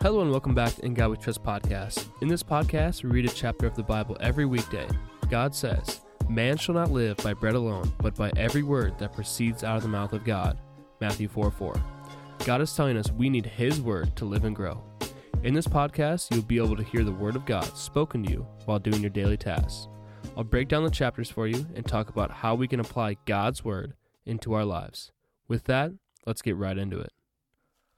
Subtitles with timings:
[0.00, 2.06] Hello and welcome back to In God We Trust podcast.
[2.22, 4.86] In this podcast, we read a chapter of the Bible every weekday.
[5.28, 9.64] God says, Man shall not live by bread alone, but by every word that proceeds
[9.64, 10.56] out of the mouth of God.
[11.00, 11.74] Matthew 4 4.
[12.44, 14.80] God is telling us we need His word to live and grow.
[15.42, 18.46] In this podcast, you'll be able to hear the word of God spoken to you
[18.66, 19.88] while doing your daily tasks.
[20.36, 23.64] I'll break down the chapters for you and talk about how we can apply God's
[23.64, 23.94] word
[24.24, 25.10] into our lives.
[25.48, 25.90] With that,
[26.24, 27.10] let's get right into it.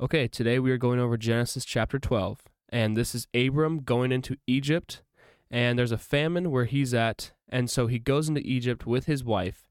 [0.02, 4.38] Okay, today we are going over Genesis chapter 12, and this is Abram going into
[4.46, 5.02] Egypt,
[5.50, 9.22] and there's a famine where he's at, and so he goes into Egypt with his
[9.22, 9.68] wife,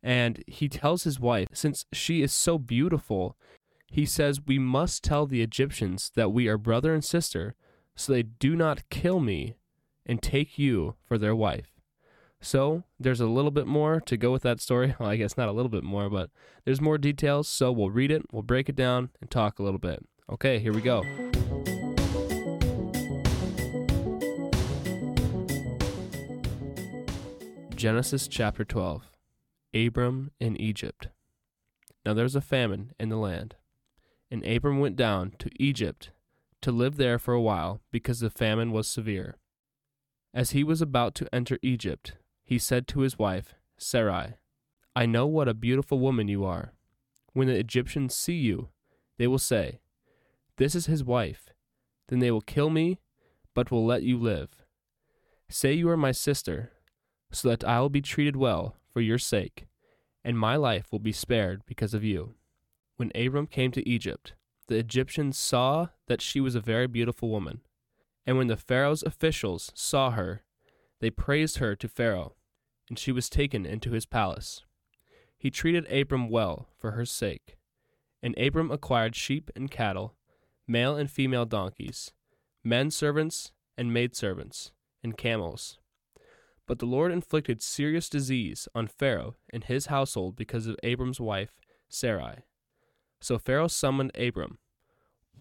[0.00, 3.36] and he tells his wife, since she is so beautiful,
[3.88, 7.56] he says, We must tell the Egyptians that we are brother and sister,
[7.96, 9.56] so they do not kill me
[10.06, 11.81] and take you for their wife.
[12.44, 14.94] So there's a little bit more to go with that story.
[15.00, 16.28] Well, I guess not a little bit more, but
[16.64, 17.46] there's more details.
[17.46, 20.04] So we'll read it, we'll break it down, and talk a little bit.
[20.30, 21.02] Okay, here we go.
[27.76, 29.08] Genesis chapter 12
[29.74, 31.08] Abram in Egypt.
[32.04, 33.54] Now there was a famine in the land,
[34.30, 36.10] and Abram went down to Egypt
[36.60, 39.36] to live there for a while because the famine was severe.
[40.34, 44.34] As he was about to enter Egypt, he said to his wife, Sarai,
[44.94, 46.72] I know what a beautiful woman you are.
[47.32, 48.68] When the Egyptians see you,
[49.18, 49.80] they will say,
[50.56, 51.48] This is his wife.
[52.08, 52.98] Then they will kill me,
[53.54, 54.50] but will let you live.
[55.48, 56.72] Say you are my sister,
[57.30, 59.66] so that I will be treated well for your sake,
[60.24, 62.34] and my life will be spared because of you.
[62.96, 64.34] When Abram came to Egypt,
[64.68, 67.60] the Egyptians saw that she was a very beautiful woman.
[68.26, 70.42] And when the Pharaoh's officials saw her,
[71.02, 72.36] they praised her to Pharaoh
[72.88, 74.62] and she was taken into his palace.
[75.36, 77.56] He treated Abram well for her sake.
[78.22, 80.14] And Abram acquired sheep and cattle,
[80.68, 82.12] male and female donkeys,
[82.62, 84.70] men servants and maidservants,
[85.02, 85.80] and camels.
[86.68, 91.60] But the Lord inflicted serious disease on Pharaoh and his household because of Abram's wife,
[91.88, 92.44] Sarai.
[93.20, 94.58] So Pharaoh summoned Abram.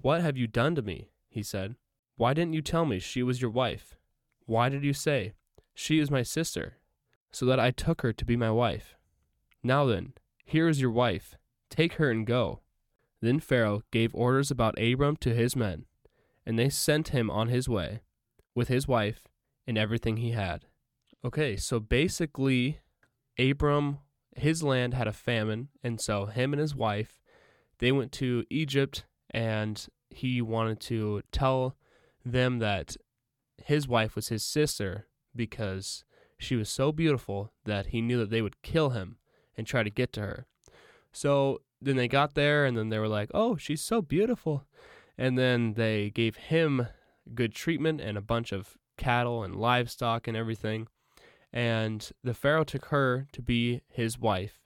[0.01, 1.09] What have you done to me?
[1.29, 1.75] he said.
[2.16, 3.95] Why didn't you tell me she was your wife?
[4.47, 5.33] Why did you say,
[5.73, 6.77] She is my sister?
[7.31, 8.95] so that I took her to be my wife.
[9.63, 10.13] Now then,
[10.45, 11.35] here is your wife.
[11.69, 12.59] Take her and go.
[13.21, 15.85] Then Pharaoh gave orders about Abram to his men,
[16.45, 18.01] and they sent him on his way,
[18.53, 19.21] with his wife
[19.65, 20.65] and everything he had.
[21.23, 22.79] Okay, so basically,
[23.39, 23.99] Abram,
[24.35, 27.21] his land had a famine, and so him and his wife,
[27.77, 31.77] they went to Egypt, and he wanted to tell
[32.25, 32.97] them that
[33.63, 36.03] his wife was his sister because
[36.38, 39.18] she was so beautiful that he knew that they would kill him
[39.56, 40.46] and try to get to her.
[41.12, 44.66] So then they got there and then they were like, "Oh, she's so beautiful."
[45.18, 46.88] And then they gave him
[47.36, 50.88] good treatment and a bunch of cattle and livestock and everything.
[51.53, 54.62] And the Pharaoh took her to be his wife.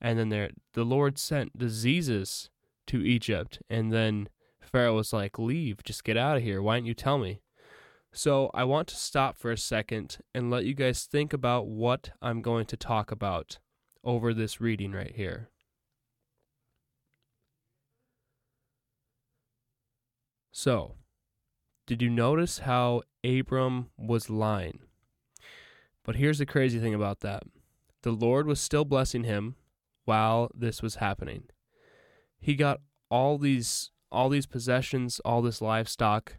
[0.00, 2.50] And then there, the Lord sent diseases
[2.86, 3.60] to Egypt.
[3.68, 4.28] And then
[4.60, 6.62] Pharaoh was like, Leave, just get out of here.
[6.62, 7.40] Why didn't you tell me?
[8.12, 12.10] So I want to stop for a second and let you guys think about what
[12.20, 13.58] I'm going to talk about
[14.02, 15.50] over this reading right here.
[20.52, 20.96] So,
[21.86, 24.80] did you notice how Abram was lying?
[26.04, 27.44] But here's the crazy thing about that
[28.02, 29.56] the Lord was still blessing him
[30.04, 31.44] while this was happening.
[32.40, 36.38] He got all these all these possessions, all this livestock,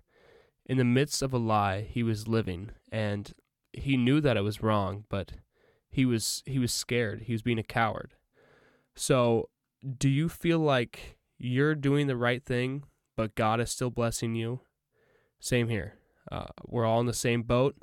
[0.66, 3.34] in the midst of a lie he was living and
[3.74, 5.34] he knew that it was wrong but
[5.92, 7.24] he was he was scared.
[7.24, 8.14] He was being a coward.
[8.96, 9.50] So
[9.98, 12.84] do you feel like you're doing the right thing
[13.18, 14.62] but god is still blessing you?
[15.40, 15.96] Same here.
[16.32, 17.76] Uh, we're all in the same boat.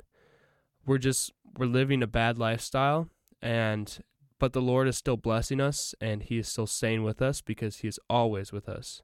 [0.85, 3.09] We're just we're living a bad lifestyle
[3.41, 3.99] and
[4.39, 7.77] but the lord is still blessing us and he is still staying with us because
[7.77, 9.03] he is always with us.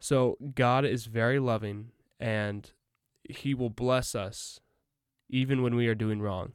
[0.00, 2.70] So god is very loving and
[3.28, 4.60] he will bless us
[5.28, 6.52] even when we are doing wrong.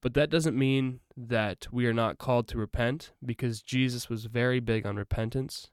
[0.00, 4.60] But that doesn't mean that we are not called to repent because Jesus was very
[4.60, 5.70] big on repentance.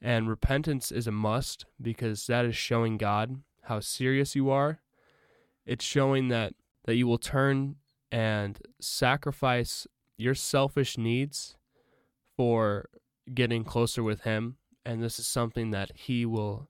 [0.00, 4.80] And repentance is a must because that is showing God how serious you are.
[5.66, 6.54] It's showing that,
[6.86, 7.76] that you will turn
[8.10, 9.86] and sacrifice
[10.16, 11.56] your selfish needs
[12.36, 12.88] for
[13.34, 14.56] getting closer with Him.
[14.86, 16.68] And this is something that He will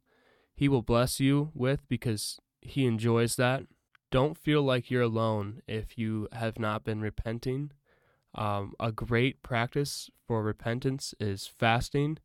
[0.60, 3.62] He will bless you with because he enjoys that.
[4.10, 7.70] Don't feel like you're alone if you have not been repenting.
[8.34, 12.18] Um, a great practice for repentance is fasting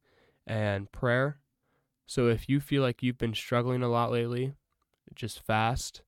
[0.46, 1.38] and prayer.
[2.08, 4.56] So if you feel like you've been struggling a lot lately,
[5.16, 6.02] just fast,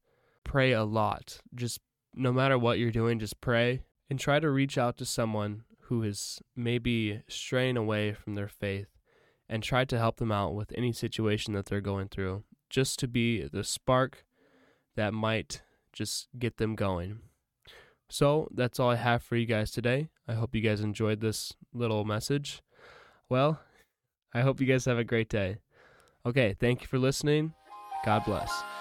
[0.44, 1.40] pray a lot.
[1.56, 1.80] Just
[2.14, 6.04] no matter what you're doing, just pray and try to reach out to someone who
[6.04, 8.97] is maybe straying away from their faith
[9.50, 13.08] and try to help them out with any situation that they're going through, just to
[13.08, 14.26] be the spark
[14.96, 15.62] that might
[15.94, 17.20] just get them going.
[18.10, 20.10] So that's all I have for you guys today.
[20.28, 22.62] I hope you guys enjoyed this little message.
[23.30, 23.60] Well,
[24.34, 25.58] I hope you guys have a great day.
[26.26, 27.54] Okay, thank you for listening.
[28.06, 28.77] God bless.